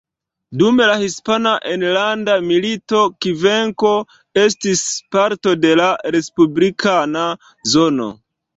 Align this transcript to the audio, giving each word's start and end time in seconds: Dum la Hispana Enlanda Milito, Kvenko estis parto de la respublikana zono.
Dum 0.59 0.79
la 0.91 0.93
Hispana 1.01 1.51
Enlanda 1.73 2.37
Milito, 2.47 3.03
Kvenko 3.27 3.93
estis 4.47 4.83
parto 5.19 5.55
de 5.69 5.77
la 5.83 5.93
respublikana 6.19 7.31
zono. 7.79 8.13